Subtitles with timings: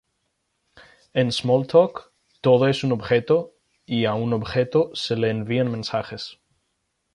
[1.13, 2.11] En Smalltalk
[2.41, 3.53] todo es un objeto,
[3.85, 6.39] y a un objeto se le envían mensajes.